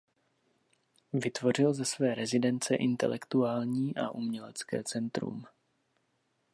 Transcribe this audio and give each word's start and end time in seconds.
Vytvořil 1.13 1.73
ze 1.73 1.85
své 1.85 2.15
rezidence 2.15 2.75
intelektuální 2.75 3.97
a 3.97 4.09
umělecké 4.11 4.83
centrum. 4.83 5.45